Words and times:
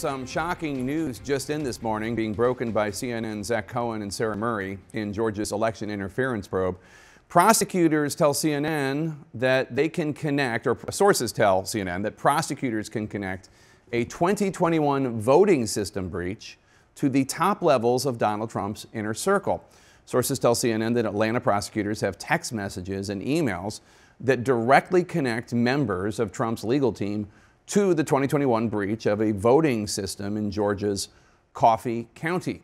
Some 0.00 0.24
shocking 0.24 0.86
news 0.86 1.18
just 1.18 1.50
in 1.50 1.62
this 1.62 1.82
morning 1.82 2.14
being 2.14 2.32
broken 2.32 2.72
by 2.72 2.90
CNN's 2.90 3.48
Zach 3.48 3.68
Cohen 3.68 4.00
and 4.00 4.10
Sarah 4.10 4.34
Murray 4.34 4.78
in 4.94 5.12
Georgia's 5.12 5.52
election 5.52 5.90
interference 5.90 6.48
probe. 6.48 6.78
Prosecutors 7.28 8.14
tell 8.14 8.32
CNN 8.32 9.16
that 9.34 9.76
they 9.76 9.90
can 9.90 10.14
connect, 10.14 10.66
or 10.66 10.78
sources 10.90 11.32
tell 11.32 11.64
CNN 11.64 12.02
that 12.04 12.16
prosecutors 12.16 12.88
can 12.88 13.06
connect 13.06 13.50
a 13.92 14.06
2021 14.06 15.20
voting 15.20 15.66
system 15.66 16.08
breach 16.08 16.56
to 16.94 17.10
the 17.10 17.26
top 17.26 17.60
levels 17.60 18.06
of 18.06 18.16
Donald 18.16 18.48
Trump's 18.48 18.86
inner 18.94 19.12
circle. 19.12 19.62
Sources 20.06 20.38
tell 20.38 20.54
CNN 20.54 20.94
that 20.94 21.04
Atlanta 21.04 21.42
prosecutors 21.42 22.00
have 22.00 22.16
text 22.16 22.54
messages 22.54 23.10
and 23.10 23.20
emails 23.20 23.80
that 24.18 24.44
directly 24.44 25.04
connect 25.04 25.52
members 25.52 26.18
of 26.18 26.32
Trump's 26.32 26.64
legal 26.64 26.90
team 26.90 27.28
to 27.70 27.94
the 27.94 28.02
2021 28.02 28.68
breach 28.68 29.06
of 29.06 29.20
a 29.20 29.30
voting 29.30 29.86
system 29.86 30.36
in 30.36 30.50
Georgia's 30.50 31.08
Coffee 31.54 32.08
County. 32.16 32.62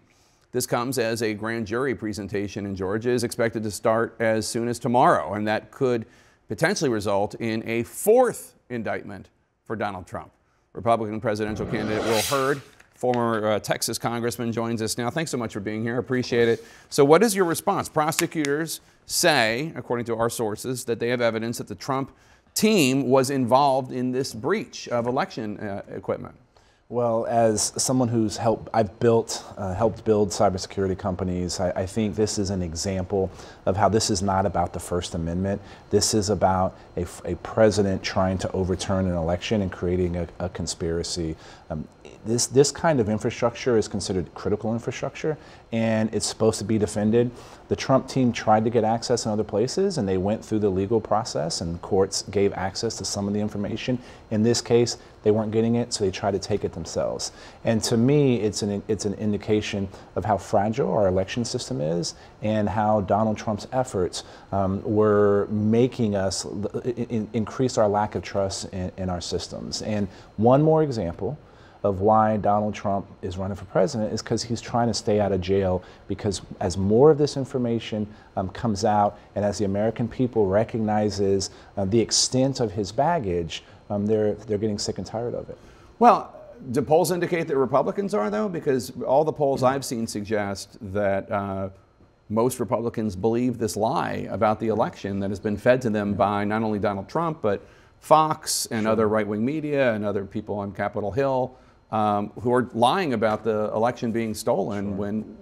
This 0.50 0.66
comes 0.66 0.98
as 0.98 1.22
a 1.22 1.32
grand 1.32 1.68
jury 1.68 1.94
presentation 1.94 2.66
in 2.66 2.74
Georgia 2.74 3.10
is 3.10 3.22
expected 3.22 3.62
to 3.62 3.70
start 3.70 4.16
as 4.18 4.48
soon 4.48 4.66
as 4.66 4.80
tomorrow, 4.80 5.34
and 5.34 5.46
that 5.46 5.70
could 5.70 6.06
potentially 6.48 6.90
result 6.90 7.36
in 7.36 7.62
a 7.68 7.84
fourth 7.84 8.56
indictment 8.68 9.28
for 9.62 9.76
Donald 9.76 10.08
Trump. 10.08 10.32
Republican 10.72 11.20
presidential 11.20 11.66
candidate 11.66 12.02
Will 12.02 12.22
Hurd, 12.22 12.60
former 12.96 13.46
uh, 13.46 13.58
Texas 13.60 13.98
congressman, 13.98 14.50
joins 14.50 14.82
us 14.82 14.98
now. 14.98 15.08
Thanks 15.08 15.30
so 15.30 15.38
much 15.38 15.52
for 15.52 15.60
being 15.60 15.82
here. 15.82 15.98
Appreciate 15.98 16.48
it. 16.48 16.64
So, 16.90 17.04
what 17.04 17.22
is 17.22 17.32
your 17.32 17.44
response? 17.44 17.88
Prosecutors 17.88 18.80
say, 19.06 19.72
according 19.76 20.06
to 20.06 20.16
our 20.16 20.28
sources, 20.28 20.84
that 20.86 20.98
they 20.98 21.10
have 21.10 21.20
evidence 21.20 21.58
that 21.58 21.68
the 21.68 21.76
Trump 21.76 22.10
team 22.56 23.08
was 23.08 23.30
involved 23.30 23.92
in 23.92 24.10
this 24.10 24.34
breach 24.34 24.88
of 24.88 25.06
election 25.06 25.58
uh, 25.58 25.82
equipment? 25.94 26.34
Well, 26.88 27.26
as 27.26 27.72
someone 27.76 28.06
who's 28.06 28.36
helped, 28.36 28.68
I've 28.72 29.00
built, 29.00 29.44
uh, 29.56 29.74
helped 29.74 30.04
build 30.04 30.30
cybersecurity 30.30 30.96
companies, 30.96 31.58
I, 31.58 31.70
I, 31.70 31.86
think 31.86 32.14
this 32.14 32.38
is 32.38 32.50
an 32.50 32.62
example 32.62 33.28
of 33.66 33.76
how 33.76 33.88
this 33.88 34.08
is 34.08 34.22
not 34.22 34.46
about 34.46 34.72
the 34.72 34.78
First 34.78 35.16
Amendment. 35.16 35.60
This 35.90 36.14
is 36.14 36.30
about 36.30 36.78
a, 36.96 37.04
a 37.24 37.34
president 37.36 38.04
trying 38.04 38.38
to 38.38 38.52
overturn 38.52 39.06
an 39.06 39.16
election 39.16 39.62
and 39.62 39.72
creating 39.72 40.14
a, 40.14 40.28
a 40.38 40.48
conspiracy. 40.48 41.34
Um, 41.70 41.88
this, 42.26 42.46
this 42.46 42.70
kind 42.70 43.00
of 43.00 43.08
infrastructure 43.08 43.78
is 43.78 43.88
considered 43.88 44.32
critical 44.34 44.72
infrastructure 44.72 45.38
and 45.72 46.12
it's 46.14 46.26
supposed 46.26 46.58
to 46.58 46.64
be 46.64 46.78
defended. 46.78 47.30
The 47.68 47.76
Trump 47.76 48.08
team 48.08 48.32
tried 48.32 48.64
to 48.64 48.70
get 48.70 48.84
access 48.84 49.26
in 49.26 49.32
other 49.32 49.44
places 49.44 49.98
and 49.98 50.08
they 50.08 50.16
went 50.16 50.44
through 50.44 50.60
the 50.60 50.68
legal 50.68 51.00
process 51.00 51.60
and 51.60 51.80
courts 51.82 52.22
gave 52.30 52.52
access 52.52 52.96
to 52.98 53.04
some 53.04 53.26
of 53.26 53.34
the 53.34 53.40
information. 53.40 53.98
In 54.30 54.42
this 54.42 54.60
case, 54.60 54.98
they 55.22 55.32
weren't 55.32 55.50
getting 55.50 55.74
it, 55.74 55.92
so 55.92 56.04
they 56.04 56.12
tried 56.12 56.32
to 56.32 56.38
take 56.38 56.62
it 56.62 56.72
themselves. 56.72 57.32
And 57.64 57.82
to 57.84 57.96
me, 57.96 58.36
it's 58.36 58.62
an, 58.62 58.80
it's 58.86 59.06
an 59.06 59.14
indication 59.14 59.88
of 60.14 60.24
how 60.24 60.36
fragile 60.38 60.92
our 60.92 61.08
election 61.08 61.44
system 61.44 61.80
is 61.80 62.14
and 62.42 62.68
how 62.68 63.00
Donald 63.00 63.36
Trump's 63.36 63.66
efforts 63.72 64.22
um, 64.52 64.82
were 64.84 65.48
making 65.50 66.14
us 66.14 66.44
in, 66.84 67.28
increase 67.32 67.76
our 67.76 67.88
lack 67.88 68.14
of 68.14 68.22
trust 68.22 68.72
in, 68.72 68.92
in 68.96 69.10
our 69.10 69.20
systems. 69.20 69.82
And 69.82 70.06
one 70.36 70.62
more 70.62 70.84
example 70.84 71.36
of 71.84 72.00
why 72.00 72.36
Donald 72.36 72.74
Trump 72.74 73.06
is 73.22 73.38
running 73.38 73.56
for 73.56 73.64
president 73.66 74.12
is 74.12 74.22
because 74.22 74.42
he's 74.42 74.60
trying 74.60 74.88
to 74.88 74.94
stay 74.94 75.20
out 75.20 75.32
of 75.32 75.40
jail 75.40 75.82
because 76.08 76.42
as 76.60 76.76
more 76.76 77.10
of 77.10 77.18
this 77.18 77.36
information 77.36 78.06
um, 78.36 78.48
comes 78.50 78.84
out 78.84 79.18
and 79.34 79.44
as 79.44 79.58
the 79.58 79.64
American 79.64 80.08
people 80.08 80.46
recognizes 80.46 81.50
uh, 81.76 81.84
the 81.84 82.00
extent 82.00 82.60
of 82.60 82.72
his 82.72 82.90
baggage, 82.92 83.62
um, 83.90 84.06
they're, 84.06 84.34
they're 84.34 84.58
getting 84.58 84.78
sick 84.78 84.98
and 84.98 85.06
tired 85.06 85.34
of 85.34 85.48
it. 85.48 85.58
Well, 85.98 86.32
do 86.72 86.82
polls 86.82 87.10
indicate 87.10 87.48
that 87.48 87.56
Republicans 87.56 88.14
are, 88.14 88.30
though? 88.30 88.48
Because 88.48 88.90
all 89.02 89.24
the 89.24 89.32
polls 89.32 89.62
I've 89.62 89.84
seen 89.84 90.06
suggest 90.06 90.78
that 90.92 91.30
uh, 91.30 91.68
most 92.28 92.58
Republicans 92.58 93.14
believe 93.14 93.58
this 93.58 93.76
lie 93.76 94.26
about 94.30 94.58
the 94.58 94.68
election 94.68 95.20
that 95.20 95.30
has 95.30 95.38
been 95.38 95.56
fed 95.56 95.80
to 95.82 95.90
them 95.90 96.14
by 96.14 96.44
not 96.44 96.62
only 96.62 96.78
Donald 96.78 97.08
Trump, 97.08 97.40
but 97.42 97.62
Fox 98.00 98.66
and 98.66 98.84
sure. 98.84 98.92
other 98.92 99.08
right 99.08 99.26
wing 99.26 99.44
media 99.44 99.92
and 99.94 100.04
other 100.04 100.24
people 100.24 100.56
on 100.58 100.72
Capitol 100.72 101.12
Hill 101.12 101.56
um, 101.90 102.30
who 102.40 102.52
are 102.52 102.68
lying 102.74 103.12
about 103.12 103.44
the 103.44 103.70
election 103.74 104.12
being 104.12 104.34
stolen 104.34 104.90
sure. 104.90 104.96
when 104.96 105.36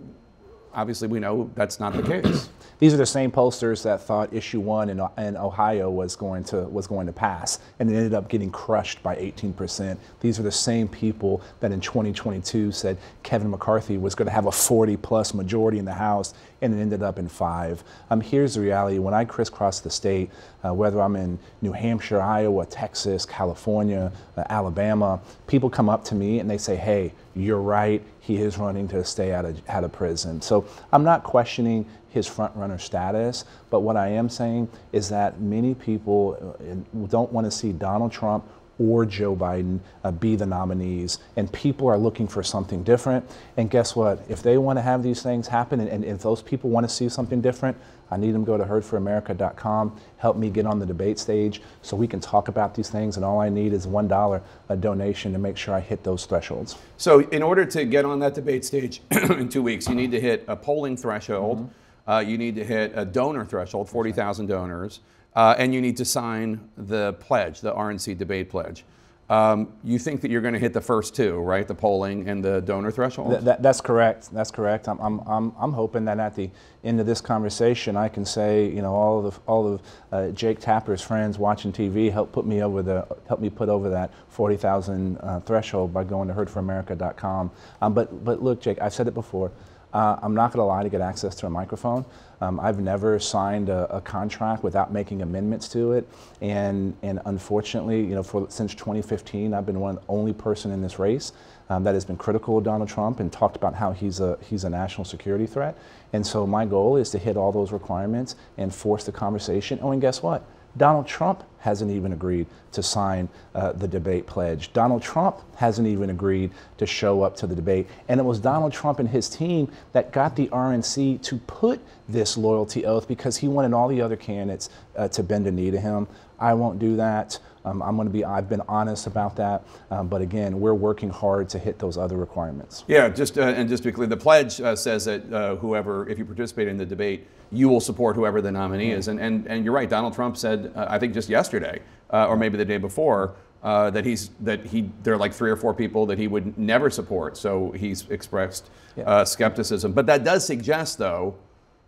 obviously 0.74 1.08
we 1.08 1.20
know 1.20 1.50
that's 1.54 1.80
not 1.80 1.94
the 1.94 2.02
case. 2.02 2.48
These 2.80 2.92
are 2.92 2.96
the 2.96 3.06
same 3.06 3.30
posters 3.30 3.82
that 3.84 4.02
thought 4.02 4.34
issue 4.34 4.60
one 4.60 4.90
in, 4.90 5.00
in, 5.16 5.36
Ohio 5.36 5.90
was 5.90 6.16
going 6.16 6.44
to 6.44 6.62
was 6.62 6.86
going 6.86 7.06
to 7.06 7.12
pass, 7.12 7.60
and 7.78 7.90
it 7.90 7.94
ended 7.94 8.14
up 8.14 8.28
getting 8.28 8.50
crushed 8.50 9.02
by 9.02 9.14
18%. 9.16 9.96
These 10.20 10.40
are 10.40 10.42
the 10.42 10.52
same 10.52 10.88
people 10.88 11.40
that 11.60 11.70
in 11.70 11.80
2022 11.80 12.72
said 12.72 12.98
Kevin 13.22 13.50
McCarthy 13.50 13.96
was 13.96 14.14
going 14.14 14.26
to 14.26 14.32
have 14.32 14.46
a 14.46 14.52
40 14.52 14.96
plus 14.98 15.34
majority 15.34 15.78
in 15.78 15.84
the 15.84 15.94
House, 15.94 16.34
and 16.64 16.78
it 16.78 16.82
ended 16.82 17.02
up 17.02 17.18
in 17.18 17.28
five. 17.28 17.84
Um, 18.10 18.20
here's 18.20 18.54
the 18.54 18.60
reality: 18.60 18.98
when 18.98 19.14
I 19.14 19.24
crisscross 19.24 19.80
the 19.80 19.90
state, 19.90 20.30
uh, 20.64 20.72
whether 20.74 21.00
I'm 21.00 21.16
in 21.16 21.38
New 21.62 21.72
Hampshire, 21.72 22.20
Iowa, 22.20 22.66
Texas, 22.66 23.24
California, 23.24 24.10
uh, 24.36 24.44
Alabama, 24.48 25.20
people 25.46 25.70
come 25.70 25.88
up 25.88 26.04
to 26.06 26.14
me 26.14 26.40
and 26.40 26.50
they 26.50 26.58
say, 26.58 26.76
"Hey, 26.76 27.12
you're 27.36 27.60
right. 27.60 28.02
He 28.20 28.36
is 28.36 28.58
running 28.58 28.88
to 28.88 29.04
stay 29.04 29.32
out 29.32 29.44
of 29.44 29.60
out 29.68 29.84
of 29.84 29.92
prison." 29.92 30.40
So 30.40 30.66
I'm 30.92 31.04
not 31.04 31.22
questioning 31.22 31.86
his 32.14 32.26
front 32.28 32.54
runner 32.54 32.78
status. 32.78 33.44
But 33.70 33.80
what 33.80 33.96
I 33.96 34.08
am 34.08 34.28
saying 34.28 34.68
is 34.92 35.08
that 35.08 35.40
many 35.40 35.74
people 35.74 36.56
uh, 36.60 37.06
don't 37.08 37.32
want 37.32 37.44
to 37.44 37.50
see 37.50 37.72
Donald 37.72 38.12
Trump 38.12 38.48
or 38.78 39.04
Joe 39.06 39.36
Biden 39.36 39.80
uh, 40.02 40.10
be 40.10 40.36
the 40.36 40.46
nominees. 40.46 41.18
And 41.36 41.52
people 41.52 41.88
are 41.88 41.98
looking 41.98 42.28
for 42.28 42.42
something 42.42 42.82
different. 42.82 43.28
And 43.56 43.70
guess 43.70 43.94
what? 43.94 44.24
If 44.28 44.42
they 44.42 44.58
want 44.58 44.78
to 44.78 44.82
have 44.82 45.02
these 45.02 45.22
things 45.22 45.48
happen 45.48 45.80
and, 45.80 45.88
and 45.88 46.04
if 46.04 46.22
those 46.22 46.42
people 46.42 46.70
want 46.70 46.88
to 46.88 46.94
see 46.94 47.08
something 47.08 47.40
different, 47.40 47.76
I 48.10 48.16
need 48.16 48.32
them 48.32 48.44
to 48.44 48.46
go 48.46 48.58
to 48.58 48.64
hurdforamerica.com, 48.64 49.96
help 50.18 50.36
me 50.36 50.50
get 50.50 50.66
on 50.66 50.78
the 50.78 50.86
debate 50.86 51.18
stage 51.18 51.62
so 51.82 51.96
we 51.96 52.06
can 52.06 52.20
talk 52.20 52.48
about 52.48 52.74
these 52.74 52.90
things. 52.90 53.16
And 53.16 53.24
all 53.24 53.40
I 53.40 53.48
need 53.48 53.72
is 53.72 53.86
$1 53.86 54.42
a 54.68 54.76
donation 54.76 55.32
to 55.32 55.38
make 55.38 55.56
sure 55.56 55.74
I 55.74 55.80
hit 55.80 56.04
those 56.04 56.26
thresholds. 56.26 56.76
So, 56.96 57.20
in 57.20 57.42
order 57.42 57.64
to 57.64 57.84
get 57.84 58.04
on 58.04 58.18
that 58.20 58.34
debate 58.34 58.64
stage 58.64 59.00
in 59.10 59.48
two 59.48 59.62
weeks, 59.62 59.88
you 59.88 59.94
need 59.94 60.10
to 60.12 60.20
hit 60.20 60.44
a 60.46 60.54
polling 60.54 60.96
threshold. 60.96 61.60
Mm-hmm 61.60 61.80
uh, 62.06 62.22
you 62.26 62.36
need 62.36 62.54
to 62.56 62.64
hit 62.64 62.92
a 62.94 63.04
donor 63.04 63.44
threshold, 63.44 63.88
40,000 63.88 64.46
donors, 64.46 65.00
uh, 65.34 65.54
and 65.58 65.74
you 65.74 65.80
need 65.80 65.96
to 65.96 66.04
sign 66.04 66.68
the 66.76 67.14
pledge, 67.14 67.60
the 67.60 67.72
RNC 67.72 68.16
debate 68.18 68.50
pledge. 68.50 68.84
Um, 69.30 69.72
you 69.82 69.98
think 69.98 70.20
that 70.20 70.30
you're 70.30 70.42
going 70.42 70.52
to 70.52 70.60
hit 70.60 70.74
the 70.74 70.82
first 70.82 71.16
two, 71.16 71.38
right? 71.38 71.66
The 71.66 71.74
polling 71.74 72.28
and 72.28 72.44
the 72.44 72.60
donor 72.60 72.90
threshold? 72.90 73.30
Th- 73.30 73.42
that, 73.44 73.62
that's 73.62 73.80
correct. 73.80 74.30
That's 74.34 74.50
correct. 74.50 74.86
I'm, 74.86 74.98
I'm, 75.00 75.20
I'm, 75.20 75.52
I'm, 75.58 75.72
hoping 75.72 76.04
that 76.04 76.20
at 76.20 76.36
the 76.36 76.50
end 76.84 77.00
of 77.00 77.06
this 77.06 77.22
conversation, 77.22 77.96
I 77.96 78.08
can 78.08 78.26
say, 78.26 78.68
you 78.68 78.82
know, 78.82 78.94
all 78.94 79.26
of, 79.26 79.40
all 79.46 79.72
of 79.72 79.82
uh, 80.12 80.28
Jake 80.32 80.60
Tapper's 80.60 81.00
friends 81.00 81.38
watching 81.38 81.72
TV 81.72 82.12
help 82.12 82.32
put 82.32 82.44
me 82.44 82.62
over 82.62 82.82
the, 82.82 83.06
help 83.26 83.40
me 83.40 83.48
put 83.48 83.70
over 83.70 83.88
that 83.88 84.12
40,000 84.28 85.16
uh, 85.16 85.40
threshold 85.40 85.94
by 85.94 86.04
going 86.04 86.28
to 86.28 86.34
hurdforamerica.com. 86.34 87.50
Um, 87.80 87.94
but, 87.94 88.24
but 88.24 88.42
look, 88.42 88.60
Jake, 88.60 88.78
I've 88.82 88.92
said 88.92 89.08
it 89.08 89.14
before. 89.14 89.50
Uh, 89.94 90.18
I'm 90.22 90.34
not 90.34 90.52
going 90.52 90.58
to 90.60 90.64
lie 90.64 90.82
to 90.82 90.88
get 90.88 91.00
access 91.00 91.36
to 91.36 91.46
a 91.46 91.50
microphone. 91.50 92.04
Um, 92.40 92.58
I've 92.58 92.80
never 92.80 93.18
signed 93.20 93.68
a, 93.68 93.96
a, 93.96 94.00
contract 94.00 94.64
without 94.64 94.92
making 94.92 95.22
amendments 95.22 95.68
to 95.68 95.92
it, 95.92 96.06
and 96.42 96.94
and 97.02 97.20
unfortunately, 97.24 98.00
you 98.00 98.14
know, 98.14 98.22
for 98.22 98.46
since 98.50 98.74
2015, 98.74 99.54
I've 99.54 99.64
been 99.64 99.80
one 99.80 99.94
the 99.94 100.02
only 100.08 100.32
person 100.32 100.72
in 100.72 100.82
this 100.82 100.98
race 100.98 101.32
um, 101.70 101.84
that 101.84 101.94
has 101.94 102.04
been 102.04 102.16
critical 102.16 102.58
of 102.58 102.64
Donald 102.64 102.88
Trump 102.88 103.20
and 103.20 103.32
talked 103.32 103.56
about 103.56 103.74
how 103.74 103.92
he's 103.92 104.20
a 104.20 104.36
he's 104.42 104.64
a 104.64 104.70
national 104.70 105.04
security 105.04 105.46
threat. 105.46 105.76
And 106.12 106.26
so 106.26 106.46
my 106.46 106.64
goal 106.64 106.96
is 106.96 107.10
to 107.10 107.18
hit 107.18 107.36
all 107.36 107.52
those 107.52 107.72
requirements 107.72 108.36
and 108.58 108.74
force 108.74 109.04
the 109.04 109.12
conversation. 109.12 109.78
Oh, 109.80 109.92
and 109.92 110.00
guess 110.00 110.22
what? 110.22 110.44
Donald 110.76 111.06
Trump 111.06 111.44
hasn't 111.60 111.90
even 111.90 112.12
agreed 112.12 112.46
to 112.72 112.82
sign 112.82 113.28
uh, 113.54 113.72
the 113.72 113.88
debate 113.88 114.26
pledge. 114.26 114.72
Donald 114.74 115.02
Trump 115.02 115.40
hasn't 115.56 115.88
even 115.88 116.10
agreed 116.10 116.50
to 116.76 116.84
show 116.86 117.22
up 117.22 117.36
to 117.36 117.46
the 117.46 117.54
debate. 117.54 117.86
And 118.08 118.20
it 118.20 118.22
was 118.22 118.38
Donald 118.38 118.72
Trump 118.72 118.98
and 118.98 119.08
his 119.08 119.28
team 119.30 119.72
that 119.92 120.12
got 120.12 120.36
the 120.36 120.48
RNC 120.48 121.22
to 121.22 121.36
put 121.38 121.80
this 122.06 122.36
loyalty 122.36 122.84
oath 122.84 123.08
because 123.08 123.38
he 123.38 123.48
wanted 123.48 123.72
all 123.72 123.88
the 123.88 124.02
other 124.02 124.16
candidates 124.16 124.68
uh, 124.96 125.08
to 125.08 125.22
bend 125.22 125.46
a 125.46 125.50
knee 125.50 125.70
to 125.70 125.80
him. 125.80 126.06
I 126.38 126.52
won't 126.52 126.78
do 126.78 126.96
that. 126.96 127.38
Um, 127.64 127.82
I'm 127.82 127.96
going 127.96 128.06
to 128.06 128.12
be. 128.12 128.24
I've 128.24 128.48
been 128.48 128.62
honest 128.68 129.06
about 129.06 129.36
that. 129.36 129.64
Um, 129.90 130.08
but 130.08 130.20
again, 130.20 130.60
we're 130.60 130.74
working 130.74 131.10
hard 131.10 131.48
to 131.50 131.58
hit 131.58 131.78
those 131.78 131.96
other 131.96 132.16
requirements. 132.16 132.84
Yeah, 132.86 133.08
just 133.08 133.38
uh, 133.38 133.42
and 133.42 133.68
just 133.68 133.82
to 133.82 133.88
be 133.88 133.92
clear, 133.92 134.06
the 134.06 134.16
pledge 134.16 134.60
uh, 134.60 134.76
says 134.76 135.06
that 135.06 135.32
uh, 135.32 135.56
whoever, 135.56 136.08
if 136.08 136.18
you 136.18 136.24
participate 136.24 136.68
in 136.68 136.76
the 136.76 136.86
debate, 136.86 137.26
you 137.50 137.68
will 137.68 137.80
support 137.80 138.16
whoever 138.16 138.42
the 138.42 138.52
nominee 138.52 138.90
mm-hmm. 138.90 138.98
is. 138.98 139.08
And, 139.08 139.18
and 139.18 139.46
and 139.46 139.64
you're 139.64 139.74
right. 139.74 139.88
Donald 139.88 140.14
Trump 140.14 140.36
said, 140.36 140.72
uh, 140.74 140.86
I 140.88 140.98
think 140.98 141.14
just 141.14 141.28
yesterday, 141.28 141.80
uh, 142.12 142.26
or 142.28 142.36
maybe 142.36 142.56
the 142.56 142.64
day 142.64 142.78
before. 142.78 143.34
Uh, 143.62 143.88
that 143.88 144.04
he's 144.04 144.28
that 144.40 144.62
he 144.66 144.90
there 145.02 145.14
are 145.14 145.16
like 145.16 145.32
three 145.32 145.50
or 145.50 145.56
four 145.56 145.72
people 145.72 146.04
that 146.04 146.18
he 146.18 146.28
would 146.28 146.58
never 146.58 146.90
support. 146.90 147.34
So 147.34 147.70
he's 147.70 148.06
expressed 148.10 148.68
yeah. 148.94 149.24
skepticism. 149.24 149.94
But 149.94 150.04
that 150.04 150.22
does 150.22 150.44
suggest, 150.44 150.98
though, 150.98 151.34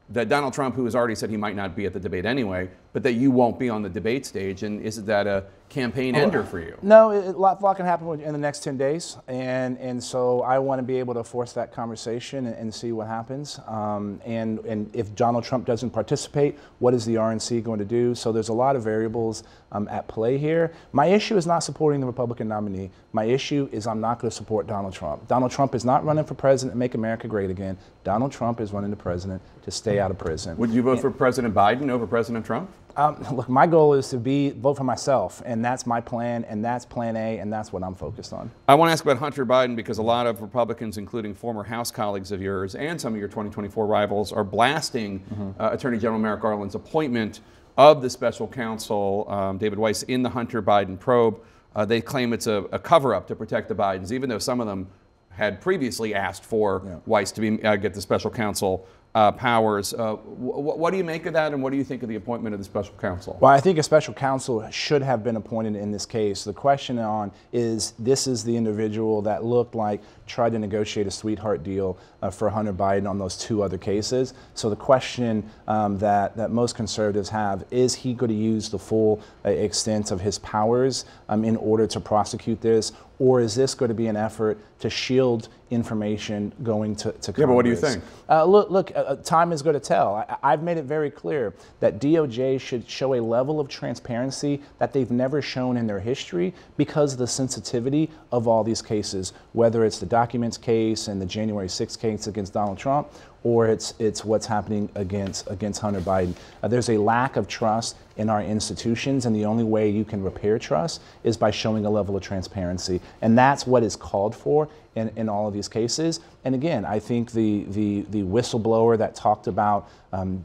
that 0.09 0.31
Donald 0.31 0.55
Trump, 0.55 0.75
who 0.75 0.85
has 0.85 0.95
already 0.95 1.15
said 1.15 1.29
he 1.29 1.37
might 1.37 1.55
not 1.55 1.77
be 1.77 1.85
at 1.85 1.93
the 1.93 2.01
debate 2.01 2.25
anyway, 2.25 2.71
but 2.97 3.03
that 3.03 3.13
you 3.13 3.31
won't 3.31 3.59
be 3.59 3.69
on 3.69 3.83
the 3.83 3.91
debate 3.91 4.25
stage. 4.25 4.63
And 4.63 4.81
is 4.81 5.05
that 5.05 5.27
a 5.27 5.45
campaign 5.69 6.15
ender 6.15 6.43
for 6.43 6.59
you? 6.59 6.79
No, 6.81 7.11
it, 7.11 7.27
a 7.27 7.33
lot, 7.33 7.61
lot 7.61 7.77
can 7.77 7.85
happen 7.85 8.23
in 8.23 8.33
the 8.33 8.39
next 8.39 8.65
10 8.65 8.79
days. 8.79 9.19
And, 9.29 9.77
and 9.77 10.03
so 10.03 10.41
I 10.41 10.59
want 10.61 10.79
to 10.79 10.83
be 10.83 10.99
able 10.99 11.13
to 11.13 11.23
force 11.23 11.53
that 11.53 11.75
conversation 11.75 12.47
and, 12.47 12.57
and 12.57 12.75
see 12.75 12.93
what 12.93 13.07
happens. 13.07 13.61
Um, 13.67 14.19
and, 14.25 14.61
and 14.61 14.89
if 14.97 15.15
Donald 15.15 15.45
Trump 15.45 15.67
doesn't 15.67 15.91
participate, 15.91 16.59
what 16.79 16.95
is 16.95 17.05
the 17.05 17.17
RNC 17.17 17.63
going 17.65 17.81
to 17.81 17.85
do? 17.85 18.15
So 18.15 18.33
there's 18.33 18.49
a 18.49 18.55
lot 18.55 18.77
of 18.77 18.83
variables 18.83 19.45
um, 19.73 19.89
at 19.89 20.09
play 20.09 20.39
here. 20.39 20.73
My 20.93 21.05
issue 21.05 21.37
is 21.37 21.47
not 21.47 21.59
supporting 21.59 22.01
the 22.01 22.07
Republican 22.07 22.49
nominee. 22.49 22.91
My 23.13 23.25
issue 23.25 23.69
is 23.73 23.87
I'm 23.87 24.01
not 24.01 24.21
going 24.21 24.31
to 24.31 24.35
support 24.35 24.67
Donald 24.67 24.95
Trump. 24.95 25.29
Donald 25.29 25.53
Trump 25.53 25.75
is 25.75 25.85
not 25.85 26.03
running 26.03 26.25
for 26.25 26.33
president 26.33 26.73
to 26.73 26.79
make 26.79 26.95
America 26.95 27.29
great 27.29 27.51
again. 27.51 27.77
Donald 28.05 28.33
Trump 28.33 28.59
is 28.59 28.73
running 28.73 28.89
the 28.89 28.97
president 28.97 29.43
to 29.65 29.71
stay 29.71 29.99
out 30.01 30.11
of 30.11 30.17
prison. 30.17 30.57
Would 30.57 30.71
you 30.71 30.81
vote 30.81 31.01
for 31.01 31.11
President 31.11 31.53
Biden 31.53 31.91
over 31.91 32.07
President 32.07 32.47
Trump? 32.47 32.71
Um, 32.97 33.23
look, 33.33 33.49
my 33.49 33.67
goal 33.67 33.95
is 33.95 34.09
to 34.11 34.19
be 34.19 34.51
vote 34.51 34.75
for 34.75 34.85
myself, 34.85 35.43
and 35.45 35.65
that's 35.65 35.87
my 35.87 36.01
plan, 36.01 36.45
and 36.45 36.65
that's 36.65 36.85
Plan 36.85 37.17
A, 37.17 37.39
and 37.39 37.53
that's 37.53 37.73
what 37.73 37.83
I'm 37.83 37.95
focused 37.95 38.33
on. 38.33 38.51
I 38.69 38.75
want 38.75 38.89
to 38.89 38.93
ask 38.93 39.05
about 39.05 39.19
Hunter 39.19 39.47
Biden 39.47 39.77
because 39.77 39.99
a 39.99 40.03
lot 40.03 40.27
of 40.27 40.41
Republicans, 40.43 40.99
including 40.99 41.35
former 41.35 41.63
House 41.63 41.91
colleagues 41.91 42.33
of 42.33 42.41
yours 42.41 42.75
and 42.75 43.01
some 43.01 43.13
of 43.13 43.19
your 43.19 43.29
2024 43.29 43.87
rivals, 43.87 44.33
are 44.33 44.45
blasting 44.45 45.21
mm-hmm. 45.21 45.51
uh, 45.61 45.71
Attorney 45.71 45.99
General 45.99 46.19
Merrick 46.19 46.41
Garland's 46.41 46.75
appointment 46.75 47.41
of 47.77 48.01
the 48.01 48.09
special 48.09 48.49
counsel 48.49 49.27
um, 49.29 49.59
David 49.59 49.79
Weiss 49.79 50.03
in 50.05 50.23
the 50.23 50.31
Hunter 50.31 50.63
Biden 50.63 50.99
probe. 50.99 51.41
Uh, 51.75 51.85
they 51.85 52.01
claim 52.01 52.33
it's 52.33 52.47
a, 52.47 52.65
a 52.73 52.79
cover-up 52.79 53.27
to 53.29 53.37
protect 53.37 53.69
the 53.69 53.75
Bidens, 53.75 54.11
even 54.11 54.31
though 54.31 54.39
some 54.39 54.61
of 54.61 54.67
them 54.67 54.89
had 55.29 55.61
previously 55.61 56.15
asked 56.15 56.43
for 56.43 56.83
yeah. 56.87 56.97
Weiss 57.05 57.31
to 57.33 57.43
be, 57.43 57.63
uh, 57.63 57.77
get 57.77 57.93
the 57.93 58.01
special 58.01 58.31
counsel 58.31 58.87
uh, 59.17 59.33
powers. 59.33 59.95
Uh, 59.95 60.13
what 60.15 60.91
do 60.91 60.99
you 60.99 61.05
make 61.05 61.25
of 61.25 61.33
that, 61.33 61.55
and 61.55 61.63
what 61.63 61.71
do 61.71 61.79
you 61.79 61.85
think 61.85 62.03
of 62.03 62.09
the 62.11 62.17
appointment 62.17 62.53
of 62.53 62.61
the 62.61 62.65
special 62.65 62.93
counsel? 63.01 63.39
Well, 63.41 63.51
I 63.51 63.61
think 63.61 63.79
a 63.79 63.83
special 63.83 64.13
counsel 64.13 64.69
should 64.71 65.01
have 65.01 65.25
been 65.25 65.37
appointed 65.37 65.75
in 65.75 65.91
this 65.91 66.05
case. 66.05 66.45
The 66.45 66.53
question 66.53 66.99
on 66.99 67.33
is 67.51 67.95
this 67.99 68.27
is 68.27 68.45
the 68.45 68.55
individual 68.55 69.23
that 69.23 69.43
looked 69.43 69.75
like 69.75 70.03
tried 70.27 70.53
to 70.53 70.59
negotiate 70.59 71.07
a 71.07 71.11
sweetheart 71.11 71.63
deal 71.63 71.97
uh, 72.21 72.29
for 72.29 72.51
Hunter 72.51 72.75
Biden 72.75 73.09
on 73.09 73.19
those 73.19 73.39
two 73.39 73.63
other 73.63 73.79
cases. 73.79 74.35
So 74.55 74.69
the 74.69 74.77
question 74.77 75.49
um, 75.67 75.97
that, 75.99 76.37
that 76.37 76.51
most 76.51 76.75
conservatives 76.75 77.31
have 77.31 77.65
is 77.71 77.95
he 77.95 78.13
going 78.13 78.31
to 78.31 78.37
use 78.37 78.69
the 78.69 78.79
full 78.79 79.23
uh, 79.47 79.49
extent 79.49 80.11
of 80.11 80.21
his 80.21 80.39
powers 80.41 81.07
um, 81.31 81.43
in 81.43 81.57
order 81.57 81.87
to 81.87 82.01
prosecute 82.01 82.61
this, 82.61 82.93
or 83.19 83.41
is 83.41 83.55
this 83.55 83.75
going 83.75 83.89
to 83.89 83.95
be 83.95 84.09
an 84.09 84.17
effort 84.17 84.59
to 84.81 84.91
shield 84.91 85.49
information 85.71 86.53
going 86.63 86.95
to, 86.97 87.13
to 87.13 87.33
Congress? 87.33 87.39
Yeah, 87.39 87.47
but 87.47 87.55
what 87.55 87.65
do 87.65 87.71
you 87.71 87.77
think? 87.77 88.05
Uh, 88.29 88.45
look, 88.45 88.71
look 88.71 88.93
uh, 88.95 89.06
uh 89.07 89.17
time 89.17 89.53
is 89.53 89.63
going 89.63 89.75
to 89.75 89.81
tell. 89.81 90.27
I, 90.43 90.51
have 90.51 90.63
made 90.63 90.77
it 90.77 90.85
very 90.85 91.11
clear 91.11 91.55
that 91.81 92.01
DOJ 92.01 92.61
should 92.61 92.89
show 92.89 93.15
a 93.15 93.21
level 93.21 93.61
of 93.61 93.69
transparency 93.69 94.63
that 94.79 94.93
they've 94.93 95.11
never 95.11 95.41
shown 95.41 95.77
in 95.77 95.87
their 95.87 96.01
history 96.01 96.55
because 96.77 97.13
of 97.13 97.19
the 97.19 97.27
sensitivity 97.27 98.11
of 98.33 98.49
all 98.49 98.65
these 98.65 98.83
cases, 98.83 99.33
whether 99.53 99.85
it's 99.85 99.99
the 99.99 100.07
documents 100.07 100.59
case 100.59 101.09
and 101.09 101.21
the 101.21 101.27
January 101.27 101.69
6th 101.69 101.99
case 101.99 102.27
against 102.27 102.53
Donald 102.53 102.79
Trump, 102.79 103.09
or 103.47 103.69
it's, 103.69 103.95
it's 104.01 104.25
what's 104.25 104.45
happening 104.45 104.89
against, 104.97 105.49
against 105.49 105.81
Hunter 105.81 106.01
Biden. 106.01 106.35
Uh, 106.65 106.67
there's 106.67 106.89
a 106.89 106.99
lack 106.99 107.37
of 107.37 107.47
trust 107.47 107.97
in 108.17 108.29
our 108.29 108.43
institutions, 108.43 109.25
and 109.25 109.37
the 109.37 109.45
only 109.45 109.63
way 109.63 109.89
you 109.89 110.05
can 110.05 110.21
repair 110.21 110.59
trust 110.59 111.01
is 111.23 111.37
by 111.37 111.53
showing 111.53 111.87
a 111.87 111.91
level 111.91 112.17
of 112.17 112.23
transparency. 112.25 113.01
And 113.23 113.39
that's 113.39 113.65
what 113.65 113.85
is 113.85 113.95
called 113.95 114.35
for 114.35 114.69
in, 114.97 115.13
in 115.15 115.29
all 115.29 115.47
of 115.47 115.55
these 115.55 115.69
cases. 115.69 116.19
And 116.45 116.57
again, 116.57 116.85
I 116.85 116.99
think 116.99 117.31
the, 117.31 117.63
the, 117.69 118.01
the 118.11 118.23
whistleblower 118.25 118.99
that 118.99 119.15
talked 119.15 119.47
about 119.47 119.89
um, 120.13 120.43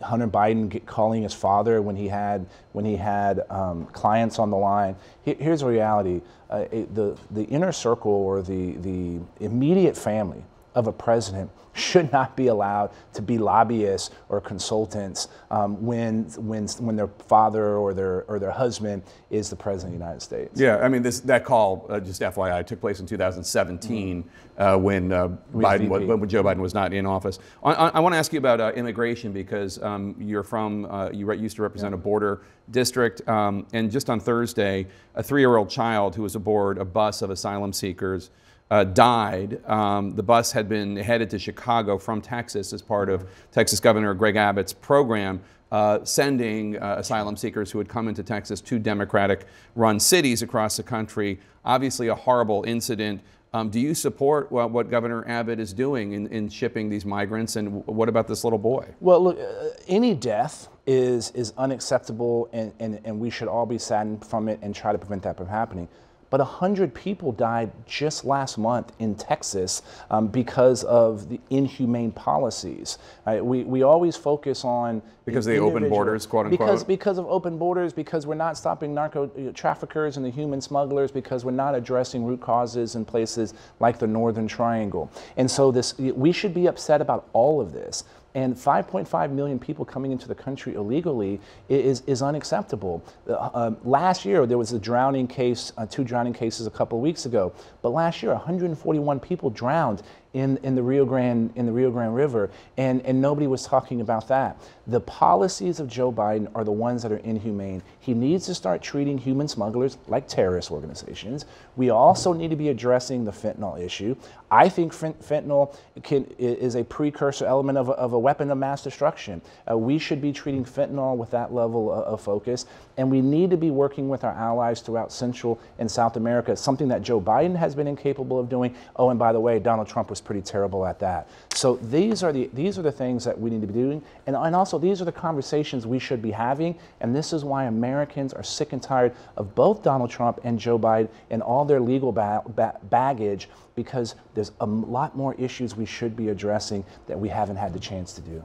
Hunter 0.00 0.28
Biden 0.28 0.68
get, 0.68 0.86
calling 0.86 1.24
his 1.24 1.34
father 1.34 1.82
when 1.82 1.96
he 1.96 2.06
had, 2.06 2.46
when 2.70 2.84
he 2.84 2.94
had 2.94 3.42
um, 3.50 3.86
clients 3.86 4.38
on 4.38 4.50
the 4.50 4.56
line, 4.56 4.94
here's 5.24 5.58
the 5.58 5.66
reality. 5.66 6.20
Uh, 6.48 6.66
it, 6.70 6.94
the, 6.94 7.18
the 7.32 7.42
inner 7.46 7.72
circle 7.72 8.12
or 8.12 8.42
the, 8.42 8.74
the 8.76 9.18
immediate 9.40 9.96
family 9.96 10.44
of 10.74 10.86
a 10.86 10.92
president 10.92 11.50
should 11.74 12.10
not 12.12 12.36
be 12.36 12.46
allowed 12.46 12.90
to 13.12 13.20
be 13.20 13.36
lobbyists 13.36 14.10
or 14.28 14.40
consultants 14.40 15.28
um, 15.50 15.84
when, 15.84 16.24
when, 16.36 16.66
when 16.78 16.96
their 16.96 17.08
father 17.08 17.76
or 17.76 17.92
their, 17.92 18.24
or 18.28 18.38
their 18.38 18.50
husband 18.50 19.02
is 19.30 19.50
the 19.50 19.56
president 19.56 19.92
of 19.94 19.98
the 19.98 20.04
United 20.04 20.22
States. 20.22 20.60
Yeah, 20.60 20.78
I 20.78 20.88
mean, 20.88 21.02
this, 21.02 21.20
that 21.20 21.44
call, 21.44 21.86
uh, 21.88 21.98
just 21.98 22.22
FYI, 22.22 22.64
took 22.64 22.80
place 22.80 23.00
in 23.00 23.06
2017 23.06 24.22
mm-hmm. 24.22 24.62
uh, 24.62 24.76
when, 24.76 25.12
uh, 25.12 25.28
Biden 25.52 25.88
was, 25.88 26.04
when 26.04 26.28
Joe 26.28 26.44
Biden 26.44 26.58
was 26.58 26.74
not 26.74 26.92
in 26.92 27.06
office. 27.06 27.40
I, 27.64 27.72
I, 27.72 27.88
I 27.88 28.00
want 28.00 28.14
to 28.14 28.18
ask 28.18 28.32
you 28.32 28.38
about 28.38 28.60
uh, 28.60 28.72
immigration 28.76 29.32
because 29.32 29.82
um, 29.82 30.14
you're 30.20 30.44
from, 30.44 30.84
uh, 30.86 31.10
you 31.10 31.26
re- 31.26 31.38
used 31.38 31.56
to 31.56 31.62
represent 31.62 31.90
yeah. 31.90 31.98
a 31.98 32.02
border 32.02 32.42
district, 32.70 33.26
um, 33.28 33.66
and 33.72 33.90
just 33.90 34.08
on 34.08 34.20
Thursday, 34.20 34.86
a 35.16 35.22
three 35.22 35.42
year 35.42 35.56
old 35.56 35.68
child 35.68 36.14
who 36.14 36.22
was 36.22 36.36
aboard 36.36 36.78
a 36.78 36.84
bus 36.84 37.20
of 37.20 37.30
asylum 37.30 37.72
seekers 37.72 38.30
uh, 38.70 38.84
died. 38.84 39.64
Um, 39.66 40.14
the 40.14 40.22
bus 40.22 40.52
had 40.52 40.68
been 40.68 40.96
headed 40.96 41.30
to 41.30 41.38
Chicago 41.38 41.98
from 41.98 42.20
Texas 42.20 42.72
as 42.72 42.82
part 42.82 43.08
of 43.08 43.28
Texas 43.52 43.80
Governor 43.80 44.14
Greg 44.14 44.36
Abbott's 44.36 44.72
program. 44.72 45.40
Uh, 45.72 46.04
sending 46.04 46.80
uh, 46.80 46.96
asylum 46.98 47.36
seekers 47.36 47.68
who 47.68 47.78
had 47.78 47.88
come 47.88 48.06
into 48.06 48.22
Texas 48.22 48.60
to 48.60 48.78
Democratic 48.78 49.44
run 49.74 49.98
cities 49.98 50.40
across 50.40 50.76
the 50.76 50.84
country. 50.84 51.40
Obviously, 51.64 52.06
a 52.06 52.14
horrible 52.14 52.62
incident. 52.64 53.20
Um, 53.52 53.70
do 53.70 53.80
you 53.80 53.92
support 53.92 54.52
well, 54.52 54.68
what 54.68 54.88
Governor 54.88 55.26
Abbott 55.26 55.58
is 55.58 55.72
doing 55.72 56.12
in, 56.12 56.28
in, 56.28 56.48
shipping 56.48 56.88
these 56.88 57.04
migrants? 57.04 57.56
And 57.56 57.84
what 57.86 58.08
about 58.08 58.28
this 58.28 58.44
little 58.44 58.58
boy? 58.58 58.86
Well, 59.00 59.24
look, 59.24 59.38
uh, 59.40 59.70
any 59.88 60.14
death 60.14 60.68
is, 60.86 61.32
is 61.32 61.52
unacceptable, 61.58 62.48
and, 62.52 62.72
and, 62.78 63.00
and 63.04 63.18
we 63.18 63.30
should 63.30 63.48
all 63.48 63.66
be 63.66 63.78
saddened 63.78 64.24
from 64.24 64.48
it 64.48 64.60
and 64.62 64.72
try 64.76 64.92
to 64.92 64.98
prevent 64.98 65.24
that 65.24 65.36
from 65.36 65.48
happening 65.48 65.88
but 66.30 66.40
100 66.40 66.94
people 66.94 67.32
died 67.32 67.70
just 67.86 68.24
last 68.24 68.58
month 68.58 68.92
in 68.98 69.14
Texas 69.14 69.82
um, 70.10 70.28
because 70.28 70.84
of 70.84 71.28
the 71.28 71.40
inhumane 71.50 72.12
policies. 72.12 72.98
Right? 73.26 73.44
We, 73.44 73.64
we 73.64 73.82
always 73.82 74.16
focus 74.16 74.64
on 74.64 75.02
because 75.24 75.46
the 75.46 75.56
open 75.56 75.88
borders, 75.88 76.26
quote 76.26 76.46
unquote. 76.46 76.60
Because 76.60 76.84
because 76.84 77.18
of 77.18 77.26
open 77.26 77.56
borders, 77.56 77.92
because 77.92 78.26
we're 78.26 78.34
not 78.34 78.58
stopping 78.58 78.92
narco 78.94 79.24
uh, 79.24 79.52
traffickers 79.52 80.16
and 80.16 80.24
the 80.26 80.30
human 80.30 80.60
smugglers, 80.60 81.10
because 81.10 81.44
we're 81.44 81.52
not 81.52 81.74
addressing 81.74 82.24
root 82.24 82.40
causes 82.40 82.94
in 82.94 83.04
places 83.04 83.54
like 83.80 83.98
the 83.98 84.06
Northern 84.06 84.46
Triangle. 84.46 85.10
And 85.36 85.50
so 85.50 85.70
this 85.70 85.96
we 85.98 86.32
should 86.32 86.52
be 86.52 86.66
upset 86.66 87.00
about 87.00 87.28
all 87.32 87.60
of 87.60 87.72
this 87.72 88.04
and 88.34 88.54
5.5 88.54 89.30
million 89.30 89.58
people 89.58 89.84
coming 89.84 90.10
into 90.10 90.26
the 90.26 90.34
country 90.34 90.74
illegally 90.74 91.40
is, 91.68 92.02
is 92.06 92.20
unacceptable. 92.20 93.02
Uh, 93.28 93.50
um, 93.54 93.76
last 93.84 94.24
year, 94.24 94.44
there 94.46 94.58
was 94.58 94.72
a 94.72 94.78
drowning 94.78 95.26
case, 95.26 95.72
uh, 95.78 95.86
two 95.86 96.04
drowning 96.04 96.32
cases 96.32 96.66
a 96.66 96.70
couple 96.70 96.98
of 96.98 97.02
weeks 97.02 97.26
ago, 97.26 97.52
but 97.82 97.90
last 97.90 98.22
year, 98.22 98.32
141 98.32 99.20
people 99.20 99.50
drowned 99.50 100.02
in, 100.34 100.58
in, 100.58 100.74
the 100.74 100.82
Rio 100.82 101.04
Grande, 101.04 101.52
in 101.54 101.64
the 101.64 101.72
Rio 101.72 101.90
Grande 101.90 102.14
River, 102.14 102.50
and, 102.76 103.00
and 103.06 103.20
nobody 103.20 103.46
was 103.46 103.64
talking 103.64 104.00
about 104.00 104.28
that. 104.28 104.60
The 104.88 105.00
policies 105.00 105.80
of 105.80 105.88
Joe 105.88 106.12
Biden 106.12 106.50
are 106.54 106.64
the 106.64 106.72
ones 106.72 107.02
that 107.04 107.12
are 107.12 107.18
inhumane. 107.18 107.82
He 108.00 108.12
needs 108.12 108.44
to 108.46 108.54
start 108.54 108.82
treating 108.82 109.16
human 109.16 109.48
smugglers 109.48 109.96
like 110.08 110.28
terrorist 110.28 110.70
organizations. 110.70 111.46
We 111.76 111.90
also 111.90 112.32
need 112.32 112.50
to 112.50 112.56
be 112.56 112.68
addressing 112.68 113.24
the 113.24 113.30
fentanyl 113.30 113.80
issue. 113.80 114.16
I 114.50 114.68
think 114.68 114.92
fentanyl 114.92 115.74
can, 116.02 116.26
is 116.38 116.74
a 116.74 116.84
precursor 116.84 117.46
element 117.46 117.78
of 117.78 117.88
a, 117.88 117.92
of 117.92 118.12
a 118.12 118.18
weapon 118.18 118.50
of 118.50 118.58
mass 118.58 118.82
destruction. 118.82 119.40
Uh, 119.70 119.76
we 119.78 119.98
should 119.98 120.20
be 120.20 120.32
treating 120.32 120.64
fentanyl 120.64 121.16
with 121.16 121.30
that 121.30 121.52
level 121.52 121.92
of, 121.92 122.04
of, 122.04 122.20
focus, 122.20 122.66
and 122.96 123.10
we 123.10 123.20
need 123.20 123.50
to 123.50 123.56
be 123.56 123.70
working 123.70 124.08
with 124.08 124.22
our 124.22 124.32
allies 124.32 124.80
throughout 124.80 125.12
Central 125.12 125.58
and 125.78 125.90
South 125.90 126.16
America, 126.16 126.56
something 126.56 126.88
that 126.88 127.02
Joe 127.02 127.20
Biden 127.20 127.56
has 127.56 127.74
been 127.74 127.88
incapable 127.88 128.38
of 128.38 128.48
doing. 128.48 128.74
Oh, 128.96 129.10
and 129.10 129.18
by 129.18 129.32
the 129.32 129.40
way, 129.40 129.58
Donald 129.58 129.88
Trump 129.88 130.10
was 130.10 130.20
pretty 130.24 130.42
terrible 130.42 130.86
at 130.86 130.98
that. 131.00 131.28
So 131.54 131.76
these 131.76 132.22
are 132.22 132.32
the, 132.32 132.50
these 132.52 132.78
are 132.78 132.82
the 132.82 132.92
things 132.92 133.24
that 133.24 133.38
we 133.38 133.50
need 133.50 133.60
to 133.60 133.66
be 133.66 133.74
doing, 133.74 134.02
and, 134.26 134.36
and 134.36 134.54
also 134.54 134.78
these 134.78 135.00
are 135.00 135.04
the 135.04 135.12
conversations 135.12 135.86
we 135.86 135.98
should 135.98 136.22
be 136.22 136.30
having, 136.30 136.78
and 137.00 137.14
this 137.14 137.32
is 137.32 137.44
why 137.44 137.64
Americans 137.64 138.32
are 138.32 138.42
sick 138.42 138.72
and 138.72 138.82
tired 138.82 139.14
of 139.36 139.54
both 139.54 139.82
Donald 139.82 140.10
Trump 140.10 140.40
and 140.44 140.58
Joe 140.58 140.78
Biden 140.78 141.08
and 141.30 141.42
all 141.42 141.64
their 141.64 141.80
legal 141.80 142.12
ba 142.12 142.42
ba 142.54 142.78
baggage 142.84 143.48
because 143.74 144.14
there's 144.34 144.52
a 144.60 144.66
lot 144.66 145.16
more 145.16 145.34
issues 145.34 145.76
we 145.76 145.86
should 145.86 146.16
be 146.16 146.28
addressing 146.28 146.84
that 147.06 147.18
we 147.18 147.28
haven't 147.28 147.56
had 147.56 147.72
the 147.72 147.80
chance 147.80 148.12
to 148.12 148.20
do. 148.20 148.44